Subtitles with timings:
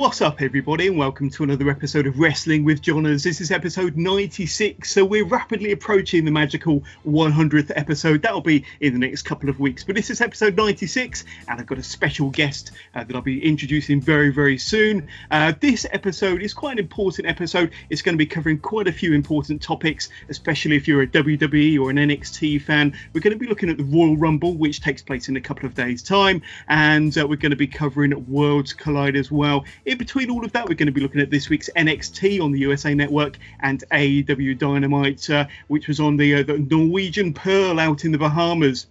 [0.00, 3.22] What's up, everybody, and welcome to another episode of Wrestling with Johners.
[3.22, 8.22] This is episode 96, so we're rapidly approaching the magical 100th episode.
[8.22, 11.66] That'll be in the next couple of weeks, but this is episode 96, and I've
[11.66, 15.06] got a special guest uh, that I'll be introducing very, very soon.
[15.30, 17.70] Uh, this episode is quite an important episode.
[17.90, 21.78] It's going to be covering quite a few important topics, especially if you're a WWE
[21.78, 22.96] or an NXT fan.
[23.12, 25.66] We're going to be looking at the Royal Rumble, which takes place in a couple
[25.66, 29.66] of days' time, and uh, we're going to be covering Worlds Collide as well.
[29.90, 32.52] In between all of that, we're going to be looking at this week's NXT on
[32.52, 37.80] the USA Network and AEW Dynamite, uh, which was on the, uh, the Norwegian Pearl
[37.80, 38.86] out in the Bahamas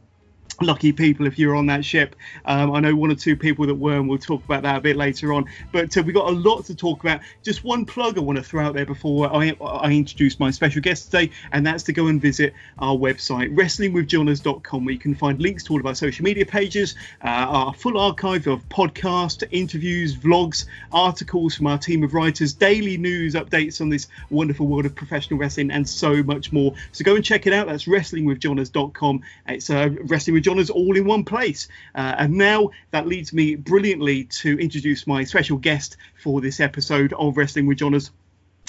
[0.62, 2.16] lucky people if you're on that ship.
[2.46, 4.82] Um, I know one or two people that were, and we'll talk about that a
[4.82, 5.46] bit later on.
[5.72, 7.22] But uh, we've got a lot to talk about.
[7.44, 10.82] Just one plug I want to throw out there before I, I introduce my special
[10.82, 15.42] guest today, and that's to go and visit our website, wrestlingwithjohners.com, where you can find
[15.42, 20.16] links to all of our social media pages, uh, our full archive of podcasts, interviews,
[20.16, 24.96] vlogs, articles from our team of writers, daily news updates on this wonderful world of
[24.96, 26.74] professional wrestling, and so much more.
[26.92, 27.68] So go and check it out.
[27.68, 29.22] That's wrestlingwithjohners.com.
[29.48, 31.67] It's uh, Wrestling with Johners all in one place.
[31.94, 37.14] Uh, and now that leads me brilliantly to introduce my special guest for this episode
[37.14, 38.09] of Wrestling with Johners.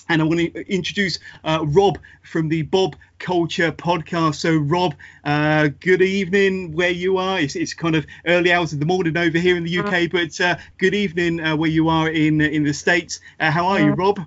[0.07, 4.35] And I want to introduce uh, Rob from the Bob Culture podcast.
[4.35, 4.95] So, Rob,
[5.25, 7.41] uh, good evening where you are.
[7.41, 10.39] It's, it's, kind of early hours of the morning over here in the UK, but
[10.39, 13.21] uh, good evening uh, where you are in in the States.
[13.39, 14.19] Uh, how are you, Rob?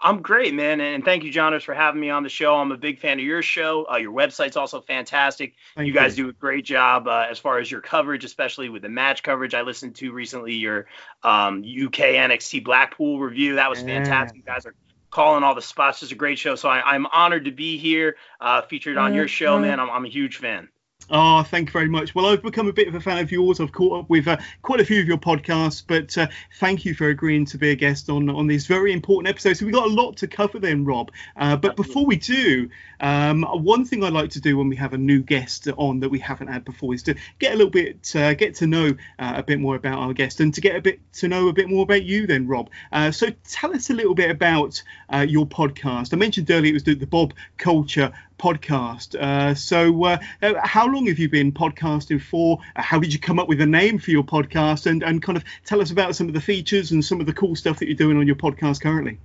[0.00, 2.56] I'm great, man, and thank you, Johners, for having me on the show.
[2.56, 3.86] I'm a big fan of your show.
[3.90, 5.54] Uh, your website's also fantastic.
[5.76, 6.24] Thank you guys you.
[6.24, 9.54] do a great job uh, as far as your coverage, especially with the match coverage.
[9.54, 10.86] I listened to recently your
[11.22, 13.54] um, UK NXT Blackpool review.
[13.54, 13.86] That was yeah.
[13.86, 14.36] fantastic.
[14.36, 14.74] You guys are
[15.10, 16.02] calling all the spots.
[16.02, 16.54] It's a great show.
[16.56, 19.80] So I, am honored to be here, uh, featured on your show, man.
[19.80, 20.68] I'm, I'm a huge fan.
[21.10, 22.14] Oh, thank you very much.
[22.14, 23.60] Well, I've become a bit of a fan of yours.
[23.60, 26.28] I've caught up with uh, quite a few of your podcasts, but uh,
[26.58, 29.54] thank you for agreeing to be a guest on on this very important episode.
[29.54, 31.10] So we've got a lot to cover then, Rob.
[31.36, 32.70] Uh, but before we do,
[33.00, 36.08] um, one thing I like to do when we have a new guest on that
[36.08, 39.34] we haven't had before is to get a little bit, uh, get to know uh,
[39.36, 41.68] a bit more about our guest and to get a bit to know a bit
[41.68, 42.70] more about you then, Rob.
[42.90, 44.82] Uh, so tell us a little bit about
[45.26, 46.14] your podcast.
[46.14, 49.14] I mentioned earlier it was the, the Bob Culture podcast.
[49.14, 52.58] Uh, so, uh, uh, how long have you been podcasting for?
[52.76, 54.86] Uh, how did you come up with a name for your podcast?
[54.86, 57.32] And, and kind of tell us about some of the features and some of the
[57.32, 59.18] cool stuff that you're doing on your podcast currently.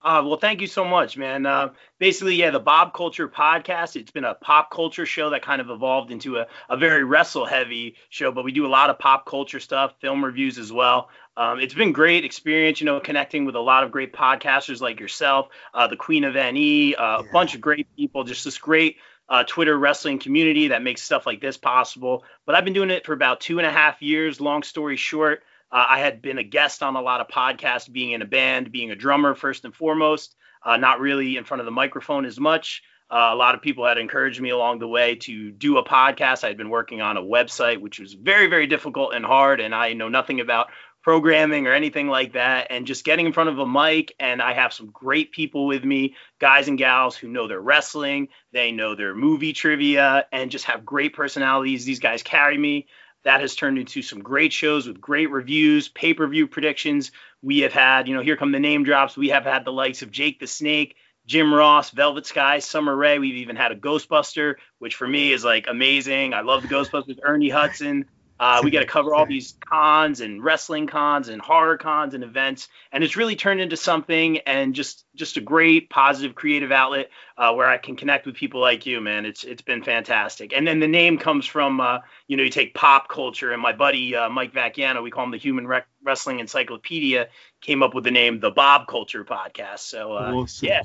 [0.00, 1.44] Uh, well, thank you so much, man.
[1.44, 3.96] Uh, basically, yeah, the Bob Culture podcast.
[3.96, 7.44] It's been a pop culture show that kind of evolved into a, a very wrestle
[7.44, 11.08] heavy show, but we do a lot of pop culture stuff, film reviews as well.
[11.38, 14.98] Um, it's been great experience, you know, connecting with a lot of great podcasters like
[14.98, 17.28] yourself, uh, the Queen of NE, uh, yeah.
[17.28, 18.96] a bunch of great people, just this great
[19.28, 22.24] uh, Twitter wrestling community that makes stuff like this possible.
[22.44, 24.40] But I've been doing it for about two and a half years.
[24.40, 28.10] Long story short, uh, I had been a guest on a lot of podcasts, being
[28.10, 30.34] in a band, being a drummer first and foremost,
[30.64, 32.82] uh, not really in front of the microphone as much.
[33.10, 36.44] Uh, a lot of people had encouraged me along the way to do a podcast.
[36.44, 39.74] I had been working on a website, which was very, very difficult and hard, and
[39.74, 40.68] I know nothing about
[41.02, 44.52] programming or anything like that and just getting in front of a mic and i
[44.52, 48.94] have some great people with me guys and gals who know their wrestling they know
[48.94, 52.86] their movie trivia and just have great personalities these guys carry me
[53.24, 57.12] that has turned into some great shows with great reviews pay-per-view predictions
[57.42, 60.02] we have had you know here come the name drops we have had the likes
[60.02, 60.96] of jake the snake
[61.28, 63.18] Jim Ross, Velvet Sky, Summer Rae.
[63.18, 66.32] We've even had a Ghostbuster, which for me is like amazing.
[66.32, 67.18] I love the Ghostbusters.
[67.22, 68.06] Ernie Hudson,
[68.40, 72.22] uh, we got to cover all these cons and wrestling cons and horror cons and
[72.22, 77.10] events, and it's really turned into something and just just a great positive creative outlet
[77.36, 79.26] uh, where I can connect with people like you, man.
[79.26, 80.52] It's it's been fantastic.
[80.54, 83.72] And then the name comes from uh, you know you take pop culture and my
[83.72, 87.28] buddy uh, Mike Vacchiano, we call him the Human Re- Wrestling Encyclopedia,
[87.60, 89.80] came up with the name the Bob Culture Podcast.
[89.80, 90.68] So uh, awesome.
[90.68, 90.82] yeah,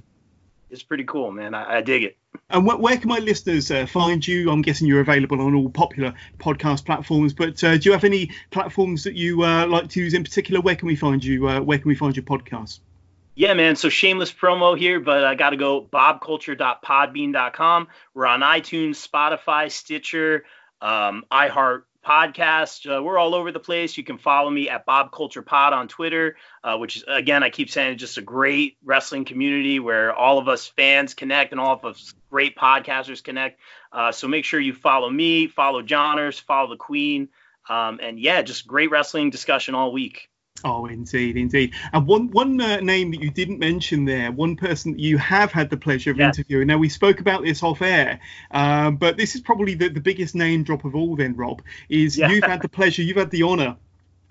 [0.69, 1.53] it's pretty cool, man.
[1.53, 2.17] I, I dig it.
[2.49, 4.51] And wh- where can my listeners uh, find you?
[4.51, 8.31] I'm guessing you're available on all popular podcast platforms, but uh, do you have any
[8.51, 10.61] platforms that you uh, like to use in particular?
[10.61, 11.47] Where can we find you?
[11.47, 12.79] Uh, where can we find your podcast?
[13.35, 13.75] Yeah, man.
[13.75, 17.87] So shameless promo here, but I got to go bobculture.podbean.com.
[18.13, 20.45] We're on iTunes, Spotify, Stitcher,
[20.81, 22.85] um, iHeart podcast.
[22.85, 23.97] Uh, we're all over the place.
[23.97, 27.49] You can follow me at Bob Culture Pod on Twitter, uh, which is again, I
[27.49, 31.75] keep saying, just a great wrestling community where all of us fans connect and all
[31.75, 33.59] of us great podcasters connect.
[33.91, 37.29] Uh, so make sure you follow me, follow Johners, follow the Queen,
[37.69, 40.29] um, and yeah, just great wrestling discussion all week.
[40.65, 41.73] Oh, indeed, indeed.
[41.91, 45.51] And one one uh, name that you didn't mention there, one person that you have
[45.51, 46.37] had the pleasure of yes.
[46.37, 46.67] interviewing.
[46.67, 48.19] Now we spoke about this off air,
[48.51, 51.15] um, but this is probably the, the biggest name drop of all.
[51.17, 52.29] Then, Rob, is yeah.
[52.29, 53.75] you've had the pleasure, you've had the honour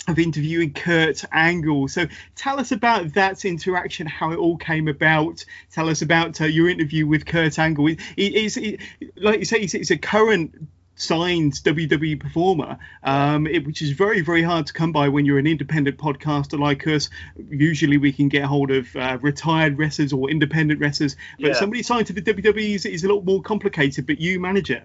[0.08, 1.87] of interviewing Kurt Angle.
[1.88, 5.44] So tell us about that interaction, how it all came about.
[5.70, 7.87] Tell us about uh, your interview with Kurt Angle.
[7.88, 8.81] It, it, it,
[9.17, 14.21] like you say, it's, it's a current signed WWE performer, um, it, which is very,
[14.21, 17.09] very hard to come by when you're an independent podcaster like us.
[17.50, 21.53] Usually we can get hold of uh, retired wrestlers or independent wrestlers, but yeah.
[21.55, 24.85] somebody signed to the WWE is, is a lot more complicated, but you manage it.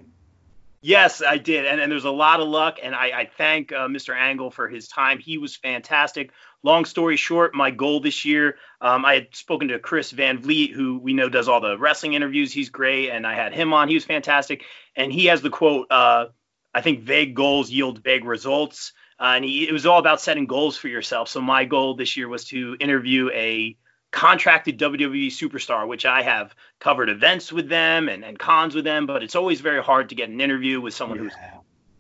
[0.82, 3.88] Yes, I did, and, and there's a lot of luck, and I, I thank uh,
[3.88, 4.16] Mr.
[4.16, 5.18] Angle for his time.
[5.18, 6.32] He was fantastic.
[6.68, 10.72] Long story short, my goal this year, um, I had spoken to Chris Van Vliet,
[10.72, 12.52] who we know does all the wrestling interviews.
[12.52, 13.88] He's great, and I had him on.
[13.88, 16.26] He was fantastic, and he has the quote, uh,
[16.74, 20.46] "I think vague goals yield vague results." Uh, and he, it was all about setting
[20.46, 21.30] goals for yourself.
[21.30, 23.78] So my goal this year was to interview a
[24.12, 29.06] contracted WWE superstar, which I have covered events with them and, and cons with them,
[29.06, 31.24] but it's always very hard to get an interview with someone yeah.
[31.24, 31.34] who's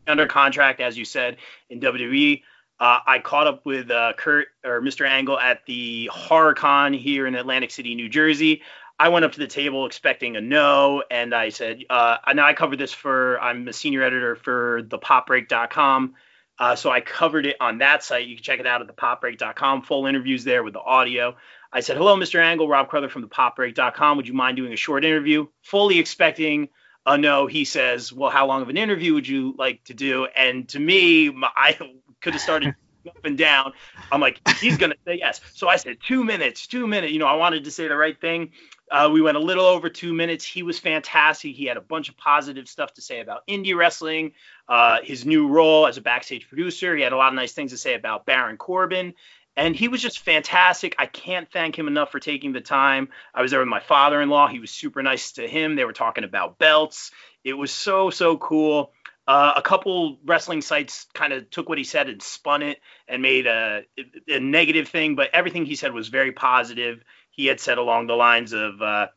[0.08, 1.38] under contract, as you said,
[1.70, 2.42] in WWE.
[2.80, 5.08] Uh, I caught up with uh, Kurt or Mr.
[5.08, 8.62] Angle at the HorrorCon here in Atlantic City, New Jersey.
[9.00, 12.54] I went up to the table expecting a no, and I said, uh, now I
[12.54, 16.16] covered this for, I'm a senior editor for thepopbreak.com.
[16.60, 18.28] Uh, so I covered it on that site.
[18.28, 19.84] You can check it out at thepopbreak.com.
[19.84, 21.36] Full interviews there with the audio.
[21.72, 22.40] I said, hello, Mr.
[22.40, 24.18] Angle, Rob Crowther from thepopbreak.com.
[24.18, 25.48] Would you mind doing a short interview?
[25.62, 26.70] Fully expecting
[27.06, 27.46] a no.
[27.46, 30.26] He says, well, how long of an interview would you like to do?
[30.36, 31.78] And to me, I
[32.22, 32.76] could have started
[33.08, 33.74] up and down.
[34.12, 35.42] I'm like, he's to say yes.
[35.54, 37.14] So I said, two minutes, two minutes.
[37.14, 38.52] You know, I wanted to say the right thing.
[38.90, 40.46] Uh, we went a little over two minutes.
[40.46, 41.56] He was fantastic.
[41.56, 44.34] He had a bunch of positive stuff to say about indie wrestling,
[44.70, 46.96] uh, his new role as a backstage producer.
[46.96, 49.14] He had a lot of nice things to say about Baron Corbin
[49.58, 50.96] and he was just fantastic.
[51.00, 53.10] I can't thank him enough for taking the time.
[53.34, 54.50] I was there with my father-in-law.
[54.50, 55.76] He was super nice to him.
[55.76, 57.12] They were talking about belts.
[57.44, 58.94] It was so so cool.
[59.28, 62.80] Uh, a couple wrestling sites kind of took what he said and spun it
[63.10, 63.84] and made a,
[64.30, 67.04] a, negative thing, but everything he said was very positive.
[67.32, 69.08] He had said along the lines of uh,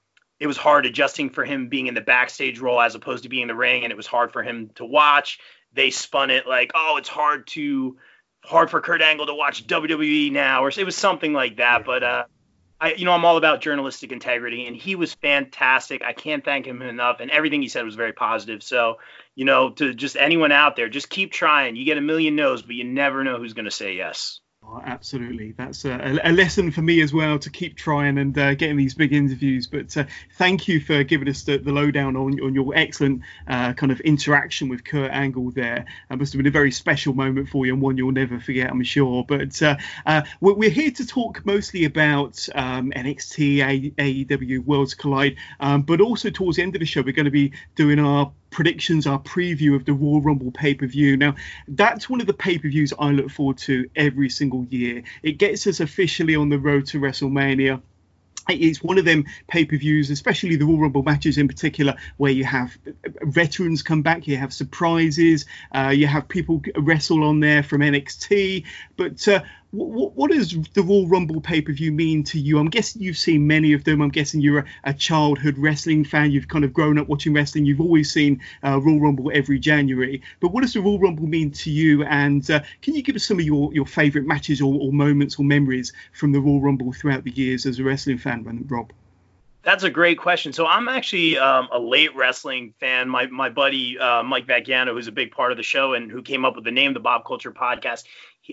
[0.41, 3.43] it was hard adjusting for him being in the backstage role as opposed to being
[3.43, 5.39] in the ring, and it was hard for him to watch.
[5.75, 7.97] They spun it like, oh, it's hard to
[8.45, 11.85] hard for Kurt Angle to watch WWE now, or it was something like that.
[11.85, 12.25] But uh,
[12.81, 16.03] I, you know, I'm all about journalistic integrity, and he was fantastic.
[16.03, 18.63] I can't thank him enough, and everything he said was very positive.
[18.63, 18.99] So,
[19.35, 21.77] you know, to just anyone out there, just keep trying.
[21.77, 24.41] You get a million no's, but you never know who's going to say yes.
[24.73, 25.51] Oh, absolutely.
[25.51, 28.95] That's a, a, lesson for me as well to keep trying and uh, getting these
[28.95, 29.67] big interviews.
[29.67, 30.05] But uh,
[30.37, 33.99] thank you for giving us the, the lowdown on, on your excellent uh, kind of
[34.01, 35.87] interaction with Kurt Angle there.
[36.09, 38.71] It must have been a very special moment for you and one you'll never forget,
[38.71, 39.25] I'm sure.
[39.25, 39.77] But uh,
[40.07, 46.31] uh, we're here to talk mostly about um, NXT, AEW, Worlds Collide, um, but also
[46.31, 49.75] towards the end of the show, we're going to be doing our predictions, our preview
[49.75, 51.17] of the Royal Rumble pay per view.
[51.17, 51.37] Now,
[51.69, 55.03] that's one of the pay per views I look forward to every single year.
[55.23, 57.81] It gets us officially on the road to WrestleMania
[58.49, 62.77] it's one of them pay-per-views, especially the Royal Rumble matches in particular, where you have
[63.23, 68.65] veterans come back, you have surprises, uh, you have people wrestle on there from NXT.
[68.97, 72.59] But uh, what, what, does the Royal Rumble pay per view mean to you?
[72.59, 74.03] I'm guessing you've seen many of them.
[74.03, 76.33] I'm guessing you're a, a childhood wrestling fan.
[76.33, 77.67] You've kind of grown up watching wrestling.
[77.67, 80.23] You've always seen uh, Royal Rumble every January.
[80.41, 82.03] But what does the Royal Rumble mean to you?
[82.05, 85.39] And uh, can you give us some of your, your favourite matches or, or, moments
[85.39, 88.93] or memories from the Royal Rumble throughout the years as a wrestling fan, Rob?
[89.63, 90.55] That's a great question.
[90.55, 93.11] So I'm actually um, a late wrestling fan.
[93.11, 96.23] My my buddy uh, Mike Vaggiano, who's a big part of the show and who
[96.23, 98.05] came up with the name, the Bob Culture Podcast,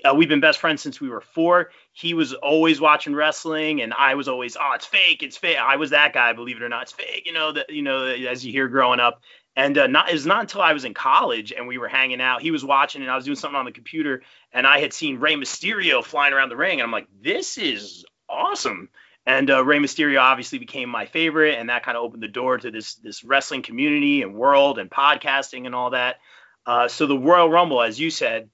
[0.04, 1.72] uh, we've been best friends since we were four.
[1.94, 5.58] He was always watching wrestling, and I was always, oh, it's fake, it's fake.
[5.58, 7.24] I was that guy, believe it or not, it's fake.
[7.26, 9.22] You know that, you know, as you hear growing up.
[9.56, 12.22] And uh, not, it was not until I was in college and we were hanging
[12.22, 12.44] out.
[12.44, 15.20] He was watching, and I was doing something on the computer, and I had seen
[15.20, 18.90] Rey Mysterio flying around the ring, and I'm like, this is awesome.
[19.26, 22.58] And uh, Rey Mysterio obviously became my favorite, and that kind of opened the door
[22.60, 26.18] to this this wrestling community and world and podcasting and all that.
[26.66, 28.50] Uh, so the Royal Rumble, as you said,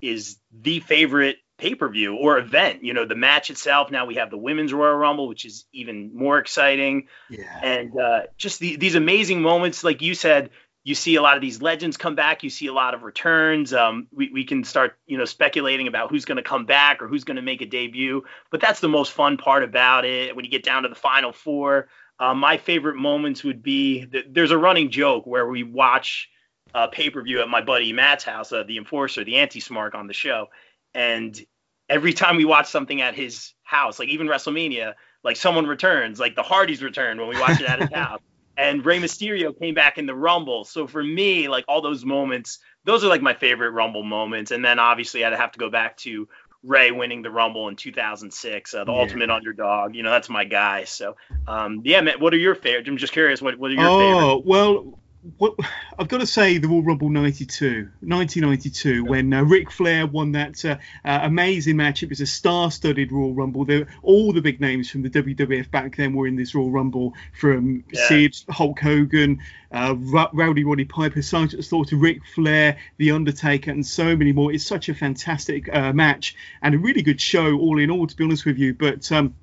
[0.00, 2.84] is the favorite pay per view or event.
[2.84, 3.90] You know, the match itself.
[3.90, 7.08] Now we have the Women's Royal Rumble, which is even more exciting.
[7.30, 7.60] Yeah.
[7.62, 10.50] And uh, just the, these amazing moments, like you said,
[10.84, 12.44] you see a lot of these legends come back.
[12.44, 13.72] You see a lot of returns.
[13.72, 17.08] Um, we, we can start, you know, speculating about who's going to come back or
[17.08, 18.22] who's going to make a debut.
[18.52, 20.36] But that's the most fun part about it.
[20.36, 21.88] When you get down to the final four,
[22.20, 26.30] uh, my favorite moments would be there's a running joke where we watch
[26.76, 29.94] uh, pay per view at my buddy Matt's house, uh, the Enforcer, the Anti Smark
[29.94, 30.48] on the show,
[30.94, 31.44] and
[31.88, 36.36] every time we watch something at his house, like even WrestleMania, like someone returns, like
[36.36, 38.20] the Hardys return when we watch it at his house.
[38.58, 40.64] And Rey Mysterio came back in the Rumble.
[40.64, 44.50] So for me, like all those moments, those are like my favorite Rumble moments.
[44.50, 46.26] And then obviously I'd have to go back to
[46.62, 48.98] Rey winning the Rumble in 2006, uh, the yeah.
[48.98, 49.94] ultimate underdog.
[49.94, 50.84] You know, that's my guy.
[50.84, 51.16] So,
[51.46, 52.88] um, yeah, man, what are your favorite?
[52.88, 54.24] I'm just curious, what, what are your oh, favorite?
[54.24, 54.98] Oh, well,
[55.38, 55.54] what
[55.98, 59.00] I've got to say, the Royal Rumble 92, 1992, yeah.
[59.00, 62.02] when uh, Ric Flair won that uh, uh, amazing match.
[62.02, 63.64] It was a star-studded Royal Rumble.
[63.64, 67.14] There, all the big names from the WWF back then were in this Royal Rumble,
[67.32, 68.08] from yeah.
[68.08, 69.40] Sid, Hulk Hogan,
[69.72, 74.52] uh, Rowdy Roddy Piper, Sergeant Slaughter, Ric Flair, The Undertaker, and so many more.
[74.52, 78.16] It's such a fantastic uh, match and a really good show, all in all, to
[78.16, 78.74] be honest with you.
[78.74, 79.34] But um,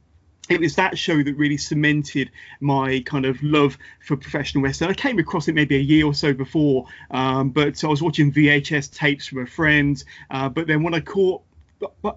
[0.50, 4.89] it was that show that really cemented my kind of love for professional wrestling.
[4.89, 8.31] I came across it maybe a year or so before, um, but I was watching
[8.31, 10.03] VHS tapes from a friend.
[10.29, 11.43] Uh, but then when I caught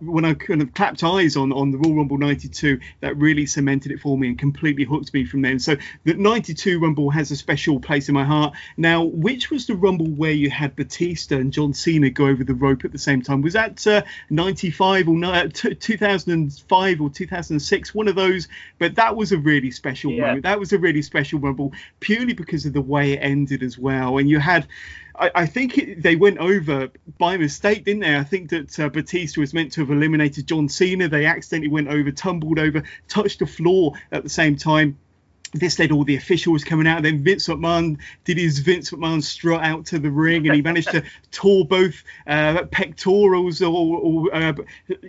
[0.00, 3.92] when I kind of clapped eyes on on the Royal Rumble '92, that really cemented
[3.92, 5.58] it for me and completely hooked me from then.
[5.58, 8.54] So the '92 Rumble has a special place in my heart.
[8.76, 12.54] Now, which was the Rumble where you had Batista and John Cena go over the
[12.54, 13.42] rope at the same time?
[13.42, 17.94] Was that uh, '95 or uh, 2005 or 2006?
[17.94, 18.49] One of those.
[18.78, 20.26] But that was a really special yeah.
[20.26, 20.42] moment.
[20.42, 24.18] That was a really special Rumble purely because of the way it ended as well.
[24.18, 24.66] And you had
[25.18, 28.16] I, I think it, they went over by mistake, didn't they?
[28.16, 31.08] I think that uh, Batista was meant to have eliminated John Cena.
[31.08, 34.99] They accidentally went over, tumbled over, touched the floor at the same time
[35.53, 37.03] this led all the officials coming out.
[37.03, 40.91] Then Vince McMahon did his Vince McMahon strut out to the ring, and he managed
[40.91, 44.53] to tore both uh, pectorals or, or uh,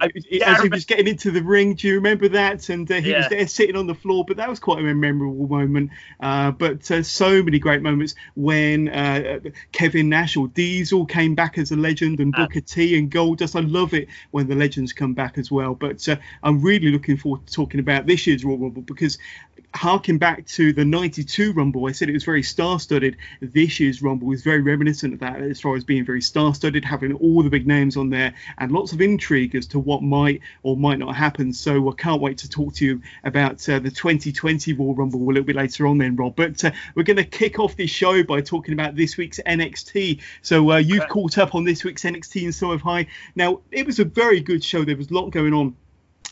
[0.01, 1.73] as he was getting into the ring.
[1.73, 2.69] Do you remember that?
[2.69, 3.19] And uh, he yeah.
[3.19, 4.25] was there sitting on the floor.
[4.25, 5.91] But that was quite a memorable moment.
[6.19, 9.39] Uh, but uh, so many great moments when uh,
[9.71, 13.55] Kevin Nash or Diesel came back as a legend, and Booker T and Goldust.
[13.55, 15.75] I love it when the legends come back as well.
[15.75, 16.07] But
[16.43, 19.17] I'm really looking forward to talking about this year's Royal Rumble because
[19.73, 23.17] harking back to the 92 Rumble, I said it was very star studded.
[23.41, 26.83] This year's Rumble is very reminiscent of that as far as being very star studded,
[26.83, 30.41] having all the big names on there and lots of intrigue as to what might
[30.63, 31.53] or might not happen.
[31.53, 35.27] So I can't wait to talk to you about uh, the 2020 Royal Rumble a
[35.27, 36.35] little bit later on, then, Rob.
[36.35, 40.21] But uh, we're going to kick off this show by talking about this week's NXT.
[40.41, 41.09] So uh, you've okay.
[41.09, 43.07] caught up on this week's NXT and so have I.
[43.35, 44.83] Now, it was a very good show.
[44.83, 45.75] There was a lot going on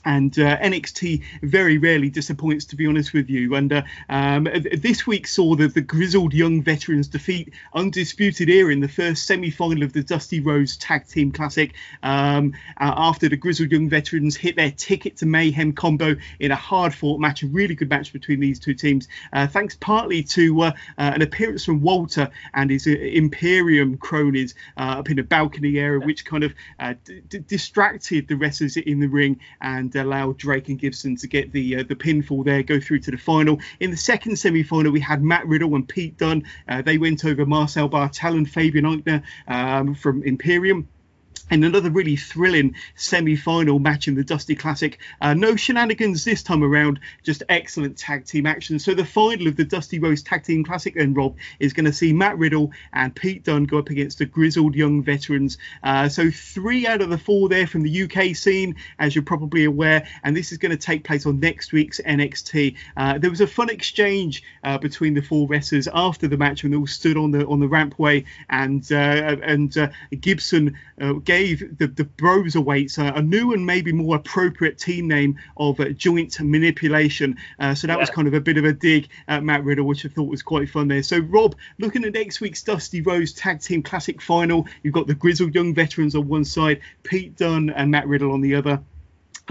[0.06, 3.56] and uh, NXT very rarely disappoints, to be honest with you.
[3.56, 4.48] And uh, um,
[4.78, 9.84] this week saw the, the grizzled young veterans defeat Undisputed Era in the first semi-final
[9.84, 11.74] of the Dusty Rhodes Tag Team Classic.
[12.04, 16.56] Um, uh, after the grizzled young veterans hit their ticket to Mayhem combo in a
[16.56, 19.08] hard-fought match, a really good match between these two teams.
[19.34, 25.10] Uh, thanks partly to uh, uh, an appearance from Walter and his Imperium cronies up
[25.10, 26.54] in the balcony area, which kind of
[27.04, 31.78] d- distracted the wrestlers in the ring and allowed Drake and Gibson to get the
[31.78, 33.60] uh, the pinfall there, go through to the final.
[33.80, 36.44] In the second semi final, we had Matt Riddle and Pete Dunne.
[36.68, 40.88] Uh, they went over Marcel Barthel and Fabian Aichner um, from Imperium
[41.52, 44.98] in another really thrilling semi-final match in the Dusty Classic.
[45.22, 48.80] Uh, no shenanigans this time around, just excellent tag team action.
[48.80, 51.94] So the final of the Dusty Rhodes Tag Team Classic, then Rob, is going to
[51.94, 55.58] see Matt Riddle and Pete Dunne go up against the grizzled young veterans.
[55.84, 59.66] Uh, so three out of the four there from the UK scene, as you're probably
[59.66, 62.76] aware, and this is going to take place on next week's NXT.
[62.98, 66.72] Uh, there was a fun exchange uh, between the four wrestlers after the match when
[66.72, 68.96] they all stood on the on the rampway, and uh,
[69.44, 70.78] and uh, Gibson
[71.24, 75.80] gave gave the, the Broserweights a, a, new and maybe more appropriate team name of
[75.82, 77.36] uh, joint manipulation.
[77.60, 78.00] Uh, so that yeah.
[78.00, 80.42] was kind of a bit of a dig at Matt Riddle, which I thought was
[80.42, 81.04] quite fun there.
[81.04, 85.16] So, Rob, looking at next week's Dusty Rhodes Tag Team Classic final, you've got the
[85.16, 88.82] grizzled young veterans on one side, Pete Dunne and Matt Riddle on the other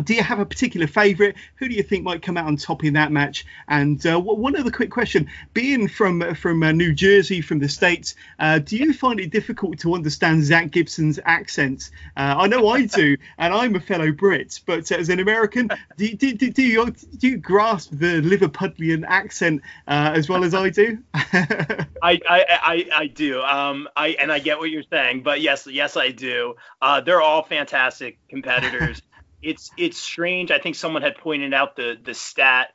[0.03, 1.37] do you have a particular favourite?
[1.57, 3.47] Who do you think might come out on top in that match?
[3.69, 8.17] And uh, one other quick question: being from from uh, New Jersey, from the states,
[8.39, 11.91] uh, do you find it difficult to understand Zach Gibson's accent?
[12.17, 16.15] Uh, I know I do, and I'm a fellow Brit, but as an American, do,
[16.15, 20.71] do, do, do you do you grasp the Liverpudlian accent uh, as well as I
[20.71, 20.99] do?
[21.15, 23.41] I, I, I I do.
[23.43, 26.57] Um, I and I get what you're saying, but yes, yes, I do.
[26.83, 29.01] Uh, they're all fantastic competitors
[29.45, 30.51] it's it's strange.
[30.51, 32.75] I think someone had pointed out the the stat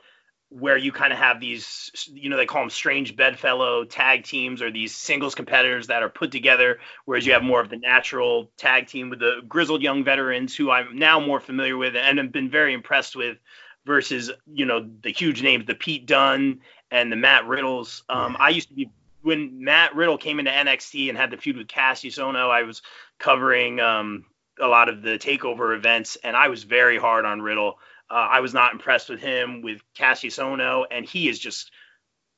[0.51, 4.63] where you kind of have these, you know, they call them strange bedfellow tag teams
[4.63, 8.49] or these singles competitors that are put together, whereas you have more of the natural
[8.57, 12.31] tag team with the grizzled young veterans who I'm now more familiar with and have
[12.31, 13.37] been very impressed with
[13.85, 18.03] versus, you know, the huge names, the Pete Dunne and the Matt Riddles.
[18.09, 18.89] Um, I used to be
[19.21, 22.81] when Matt Riddle came into NXT and had the feud with Kassius Ohno, I was
[23.19, 24.25] covering um,
[24.59, 27.79] a lot of the takeover events, and I was very hard on Riddle.
[28.09, 31.71] Uh, I was not impressed with him with Kassius Ohno, and he has just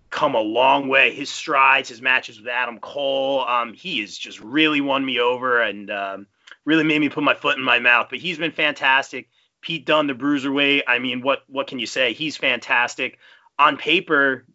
[0.10, 1.14] come a long way.
[1.14, 5.62] His strides, his matches with Adam Cole, um, he has just really won me over
[5.62, 6.28] and um,
[6.66, 8.08] really made me put my foot in my mouth.
[8.10, 9.30] But he's been fantastic.
[9.62, 10.84] Pete Dunne, the bruiserweight.
[10.88, 12.14] I mean, what what can you say?
[12.14, 13.18] He's fantastic.
[13.58, 14.46] On paper,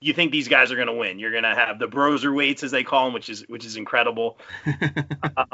[0.00, 1.18] you think these guys are going to win.
[1.18, 4.38] You're going to have the Broserweights, as they call them, which is which is incredible.
[5.36, 5.46] um,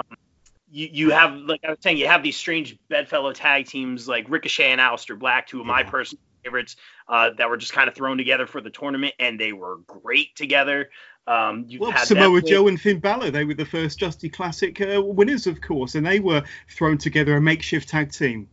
[0.73, 4.29] you, you have like I was saying, you have these strange bedfellow tag teams like
[4.29, 6.77] Ricochet and Aleister Black, two of my personal favorites,
[7.09, 10.35] uh, that were just kind of thrown together for the tournament, and they were great
[10.35, 10.91] together.
[11.27, 15.47] Um, well, Samoa Joe and Finn Balor, they were the first Dusty Classic uh, winners,
[15.47, 18.49] of course, and they were thrown together a makeshift tag team.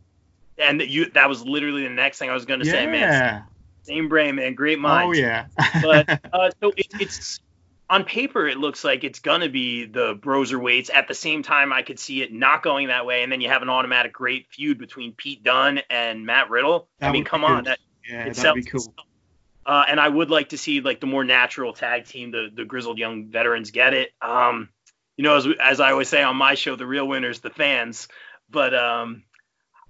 [0.58, 2.72] And you, that was literally the next thing I was going to yeah.
[2.72, 3.44] say, man.
[3.82, 4.54] Same brain, man.
[4.54, 5.08] Great mind.
[5.08, 5.46] Oh yeah.
[5.82, 7.40] but uh, so it, it's
[7.90, 10.90] on paper it looks like it's gonna be the Broserweights.
[10.94, 13.48] At the same time, I could see it not going that way, and then you
[13.48, 16.88] have an automatic great feud between Pete Dunne and Matt Riddle.
[17.00, 18.94] That I mean, come on, that yeah, that'd be cool.
[19.66, 22.64] Uh, and I would like to see like the more natural tag team, the the
[22.64, 24.12] grizzled young veterans get it.
[24.22, 24.68] Um,
[25.16, 28.06] you know, as as I always say on my show, the real winners, the fans.
[28.48, 29.24] But um,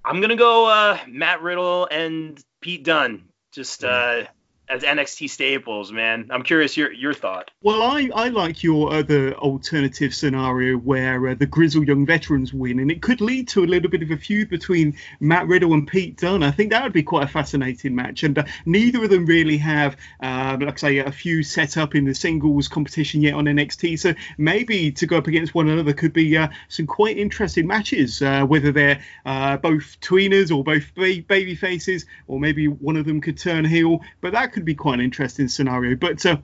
[0.04, 3.25] I'm gonna go uh, Matt Riddle and Pete Dunne.
[3.52, 4.25] Just uh,
[4.71, 6.29] as NXT staples, man.
[6.31, 7.50] I'm curious your your thought.
[7.62, 12.79] Well, I, I like your other alternative scenario where uh, the grizzled young veterans win,
[12.79, 15.87] and it could lead to a little bit of a feud between Matt Riddle and
[15.87, 16.43] Pete Dunne.
[16.43, 19.59] I think that would be quite a fascinating match, and uh, neither of them really
[19.59, 23.47] have, uh, like I say, a few set up in the singles competition yet on
[23.47, 23.99] NXT.
[23.99, 28.23] So maybe to go up against one another could be uh, some quite interesting matches,
[28.23, 33.05] uh, whether they're uh, both tweeners or both ba- baby faces, or maybe one of
[33.05, 34.01] them could turn heel.
[34.21, 35.96] But that could could be quite an interesting scenario.
[35.96, 36.37] But uh,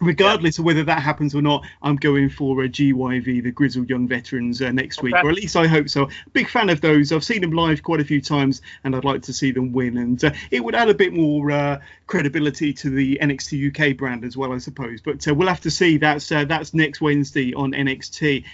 [0.00, 4.06] regardless of whether that happens or not, I'm going for a GYV, the Grizzled Young
[4.06, 6.08] Veterans, uh, next week, or at least I hope so.
[6.32, 7.10] Big fan of those.
[7.10, 9.98] I've seen them live quite a few times, and I'd like to see them win.
[9.98, 14.24] And uh, it would add a bit more uh, credibility to the NXT UK brand
[14.24, 15.00] as well, I suppose.
[15.00, 15.98] But uh, we'll have to see.
[15.98, 18.44] That's uh, that's next Wednesday on NXT.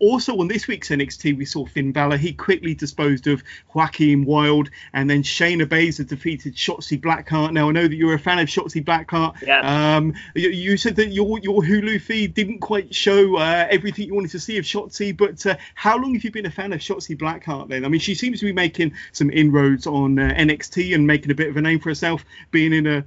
[0.00, 2.16] Also on this week's NXT, we saw Finn Balor.
[2.16, 3.42] He quickly disposed of
[3.74, 7.52] Joaquin Wilde, and then Shayna Baszler defeated Shotzi Blackheart.
[7.52, 9.42] Now I know that you're a fan of Shotzi Blackheart.
[9.42, 9.96] Yeah.
[9.96, 14.14] Um, you, you, said that your your Hulu feed didn't quite show uh, everything you
[14.14, 16.80] wanted to see of Shotzi, but uh, how long have you been a fan of
[16.80, 17.84] Shotzi Blackheart then?
[17.84, 21.34] I mean, she seems to be making some inroads on uh, NXT and making a
[21.34, 23.04] bit of a name for herself, being in a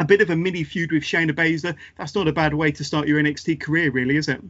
[0.00, 1.76] a bit of a mini feud with Shayna Baszler.
[1.96, 4.42] That's not a bad way to start your NXT career, really, is it?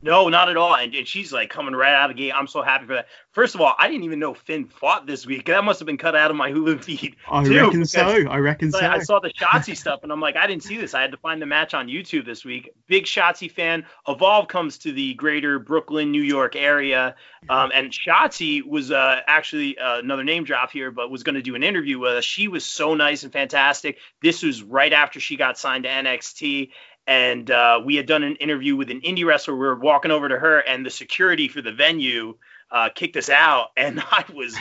[0.00, 0.76] No, not at all.
[0.76, 2.32] And, and, she's like coming right out of the gate.
[2.32, 3.08] I'm so happy for that.
[3.32, 5.46] First of all, I didn't even know Finn fought this week.
[5.46, 7.16] That must have been cut out of my Hulu feed.
[7.30, 8.00] I too, reckon so.
[8.00, 8.78] I reckon so.
[8.78, 10.94] I saw the Shotzi stuff and I'm like, I didn't see this.
[10.94, 12.72] I had to find the match on YouTube this week.
[12.86, 13.86] Big Shotzi fan.
[14.06, 17.16] Evolve comes to the greater Brooklyn, New York area.
[17.48, 21.42] Um, and Shotzi was uh, actually uh, another name drop here, but was going to
[21.42, 22.24] do an interview with us.
[22.24, 23.98] She was so nice and fantastic.
[24.22, 26.70] This was right after she got signed to NXT
[27.08, 29.54] and uh, we had done an interview with an indie wrestler.
[29.54, 32.36] We were walking over to her, and the security for the venue
[32.70, 34.56] uh, kicked us out, and I was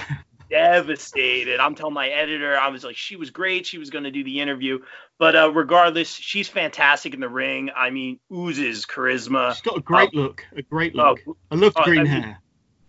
[0.50, 1.60] devastated.
[1.60, 3.66] I'm telling my editor, I was like, she was great.
[3.66, 4.80] She was going to do the interview,
[5.20, 7.70] but uh, regardless, she's fantastic in the ring.
[7.76, 9.54] I mean, oozes charisma.
[9.54, 10.46] She's got a great uh, look.
[10.56, 11.20] A great look.
[11.52, 12.42] I love uh, green I mean, hair.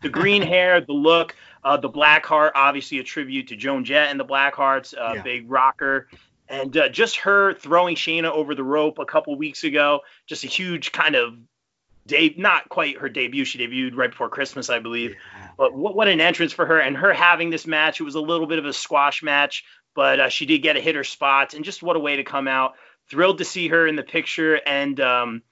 [0.03, 1.35] The green hair, the look.
[1.64, 5.23] Uh, the Black Heart, obviously a tribute to Joan Jett and the Blackhearts, uh, yeah.
[5.23, 6.07] big rocker
[6.48, 10.48] and uh, just her throwing Shayna over the rope a couple weeks ago, just a
[10.48, 11.34] huge kind of
[12.06, 13.44] day, not quite her debut.
[13.44, 15.11] She debuted right before Christmas, I believe.
[15.11, 15.48] Yeah.
[15.56, 18.00] But what, what an entrance for her, and her having this match.
[18.00, 20.80] It was a little bit of a squash match, but uh, she did get a
[20.80, 22.74] hit her spots, and just what a way to come out.
[23.11, 25.42] Thrilled to see her in the picture, and um,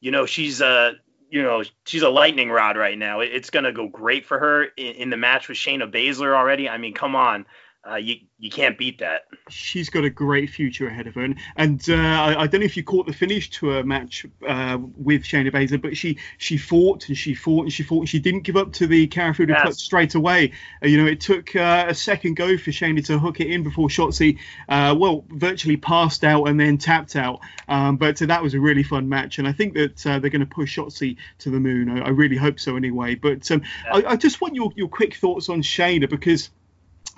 [0.00, 0.92] you know she's uh,
[1.30, 3.20] you know, she's a lightning rod right now.
[3.20, 6.68] It's going to go great for her in, in, the match with Shayna Baszler already.
[6.68, 7.46] I mean, come on
[7.88, 9.22] uh, you you can't beat that.
[9.48, 12.66] She's got a great future ahead of her, and, and uh, I, I, don't know
[12.66, 16.58] if you caught the finish to her match uh, with Shayna Baszler, but she she
[16.58, 19.48] fought and she fought and she fought and she didn't give up to the Kirifuda
[19.48, 19.62] yes.
[19.62, 20.52] cut straight away.
[20.84, 23.62] Uh, you know, it took uh, a second go for Shayna to hook it in
[23.62, 24.38] before Shotzi,
[24.68, 27.40] uh, well, virtually passed out and then tapped out.
[27.68, 30.46] Um, but that was a really fun match, and I think that they're going to
[30.46, 31.88] push Shotzi to the moon.
[31.90, 33.14] I, I, really hope so anyway.
[33.14, 33.96] But um, yeah.
[33.96, 36.50] I, I just want your your quick thoughts on Shayna because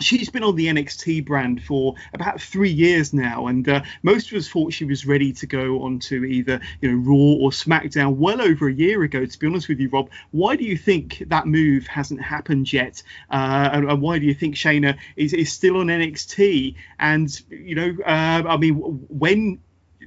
[0.01, 4.39] she's been on the NXT brand for about three years now, and uh, most of
[4.39, 8.41] us thought she was ready to go onto either you know Raw or SmackDown well
[8.41, 9.25] over a year ago.
[9.25, 13.03] To be honest with you, Rob, why do you think that move hasn't happened yet,
[13.31, 16.75] uh, and, and, why do you think Shayna is, is still on NXT?
[16.99, 19.61] And you know, uh, I mean, when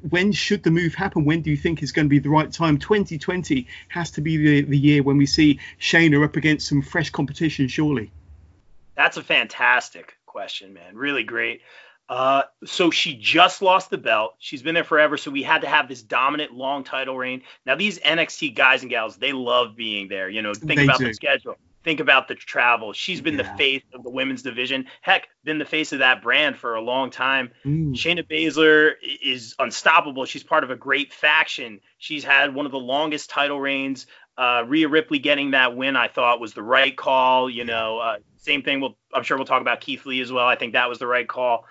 [0.09, 1.25] when should the move happen?
[1.25, 2.77] When do you think is going to be the right time?
[2.77, 7.09] 2020 has to be the, the year when we see Shayna up against some fresh
[7.09, 8.11] competition, surely.
[8.95, 10.95] That's a fantastic question, man.
[10.95, 11.61] Really great.
[12.07, 14.35] Uh, so she just lost the belt.
[14.37, 15.17] She's been there forever.
[15.17, 17.41] So we had to have this dominant long title reign.
[17.65, 20.29] Now these NXT guys and gals, they love being there.
[20.29, 21.07] You know, think they about do.
[21.07, 21.55] the schedule.
[21.83, 22.93] Think about the travel.
[22.93, 23.51] She's been yeah.
[23.51, 24.87] the face of the women's division.
[25.01, 27.51] Heck, been the face of that brand for a long time.
[27.63, 27.93] Mm.
[27.93, 30.25] Shayna Baszler is unstoppable.
[30.25, 31.79] She's part of a great faction.
[31.99, 34.07] She's had one of the longest title reigns.
[34.37, 37.49] Uh, Rhea Ripley getting that win, I thought was the right call.
[37.49, 38.81] You know, uh, same thing.
[38.81, 40.45] We'll, I'm sure we'll talk about Keith Lee as well.
[40.45, 41.65] I think that was the right call.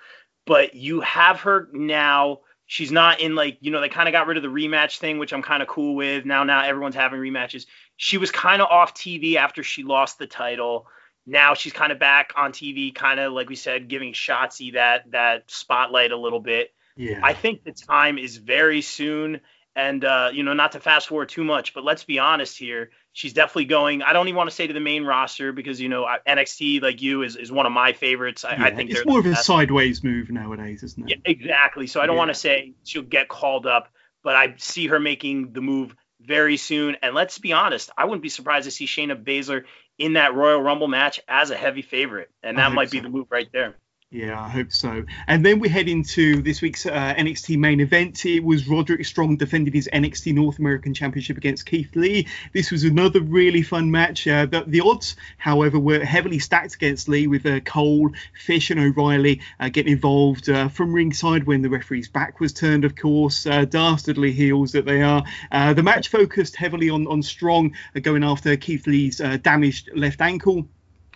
[0.47, 2.41] But you have her now.
[2.67, 5.19] She's not in like you know they kind of got rid of the rematch thing,
[5.19, 6.25] which I'm kind of cool with.
[6.25, 7.67] Now now everyone's having rematches.
[7.97, 10.87] She was kind of off TV after she lost the title.
[11.27, 15.11] Now she's kind of back on TV, kind of like we said, giving Shotzi that
[15.11, 16.73] that spotlight a little bit.
[16.97, 17.21] Yeah.
[17.23, 19.41] I think the time is very soon.
[19.77, 22.91] And uh, you know, not to fast forward too much, but let's be honest here.
[23.13, 24.03] She's definitely going.
[24.03, 27.03] I don't even want to say to the main roster because you know NXT, like
[27.03, 28.45] you, is, is one of my favorites.
[28.45, 31.21] I, yeah, I think it's more of a sideways move nowadays, isn't it?
[31.25, 31.87] Yeah, exactly.
[31.89, 32.19] So I don't yeah.
[32.21, 33.89] want to say she'll get called up,
[34.23, 36.97] but I see her making the move very soon.
[37.03, 39.65] And let's be honest, I wouldn't be surprised to see Shayna Baszler
[39.99, 42.93] in that Royal Rumble match as a heavy favorite, and that might so.
[42.93, 43.77] be the move right there.
[44.15, 45.05] Yeah, I hope so.
[45.27, 48.25] And then we head into this week's uh, NXT main event.
[48.25, 52.29] It was Roderick Strong defended his NXT North American Championship against Keith Lee.
[52.53, 54.29] This was another really fun match.
[54.29, 58.79] Uh, the, the, odds, however, were heavily stacked against Lee with uh, Cole, Fish, and
[58.79, 63.49] O'Reilly uh, getting involved uh, from ringside when the referee's back was turned, of course.
[63.49, 65.25] Uh, dastardly heels that they are.
[65.51, 70.69] the match focused heavily on, on Strong going after Keith Lee's damaged left ankle.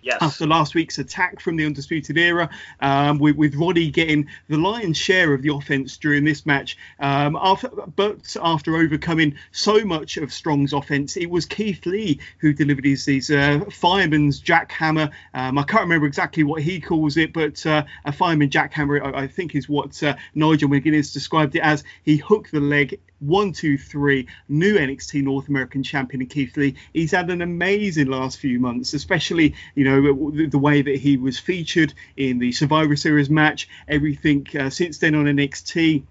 [0.03, 0.19] Yes.
[0.21, 4.97] After last week's attack from the Undisputed Era, um, with, with Roddy getting the lion's
[4.97, 6.77] share of the offense during this match.
[7.01, 12.53] Um, after, but after overcoming so much of Strong's offense, it was Keith Lee who
[12.53, 15.11] delivered his, his uh, fireman's jackhammer.
[15.35, 19.23] Um, I can't remember exactly what he calls it, but uh, a fireman jackhammer, I,
[19.23, 21.85] I think, is what uh, Nigel McGuinness described it as.
[22.03, 26.77] He hooked the leg one, two, three, new NXT North American champion Keith Lee.
[26.93, 31.17] He's had an amazing last few months, especially you know the, the way that he
[31.17, 33.69] was featured in the Survivor Series match.
[33.87, 36.05] Everything uh, since then on NXT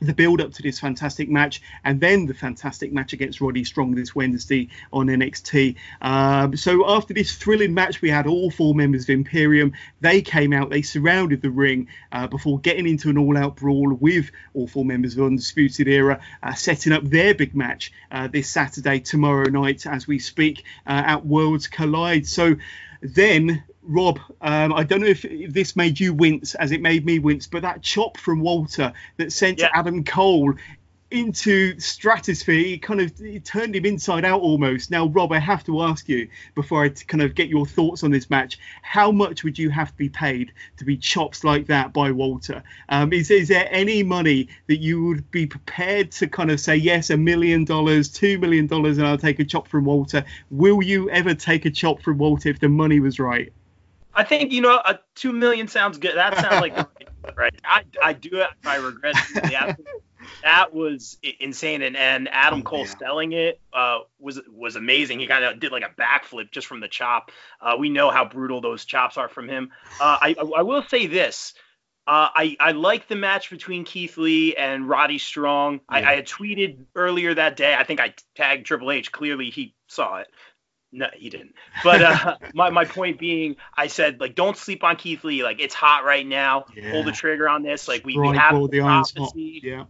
[0.00, 3.94] the build up to this fantastic match and then the fantastic match against Roddy Strong
[3.94, 5.76] this Wednesday on NXT.
[6.00, 9.72] Um, so after this thrilling match, we had all four members of Imperium.
[10.00, 14.30] They came out, they surrounded the ring uh, before getting into an all-out brawl with
[14.52, 19.00] all four members of Undisputed Era, uh, setting up their big match uh, this Saturday,
[19.00, 22.26] tomorrow night, as we speak, uh, at Worlds Collide.
[22.26, 22.56] So
[23.04, 27.18] then Rob, um, I don't know if this made you wince as it made me
[27.18, 29.68] wince, but that chop from Walter that sent yeah.
[29.74, 30.54] Adam Cole
[31.14, 33.12] into stratosphere, he kind of
[33.44, 34.90] turned him inside out almost.
[34.90, 38.10] Now, Rob, I have to ask you before I kind of get your thoughts on
[38.10, 41.92] this match: how much would you have to be paid to be chopped like that
[41.92, 42.64] by Walter?
[42.88, 46.74] Um, is is there any money that you would be prepared to kind of say
[46.74, 50.24] yes, a million dollars, two million dollars, and I'll take a chop from Walter?
[50.50, 53.52] Will you ever take a chop from Walter if the money was right?
[54.14, 56.16] I think you know a two million sounds good.
[56.16, 56.76] That sounds like
[57.36, 57.54] right.
[57.64, 58.48] I, I do it.
[58.64, 59.86] I regret it.
[60.42, 62.94] that was insane, and, and Adam oh, Cole yeah.
[62.98, 65.20] selling it uh, was was amazing.
[65.20, 67.30] He kind of did like a backflip just from the chop.
[67.60, 69.70] Uh, we know how brutal those chops are from him.
[70.00, 71.54] Uh, I I will say this.
[72.06, 75.74] Uh, I, I like the match between Keith Lee and Roddy Strong.
[75.74, 75.80] Yeah.
[75.88, 77.74] I, I had tweeted earlier that day.
[77.74, 79.10] I think I tagged Triple H.
[79.10, 80.28] Clearly, he saw it.
[80.94, 81.54] No, he didn't.
[81.82, 85.42] But uh, my my point being, I said like don't sleep on Keith Lee.
[85.42, 86.66] Like it's hot right now.
[86.76, 86.92] Yeah.
[86.92, 87.88] Pull the trigger on this.
[87.88, 89.60] Like we, we have the, prophecy.
[89.62, 89.84] Yeah.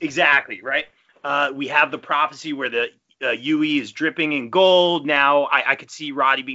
[0.00, 0.86] Exactly right.
[1.24, 2.88] Uh, we have the prophecy where the
[3.22, 5.06] uh, Yui is dripping in gold.
[5.06, 6.50] Now I, I could see Roddy being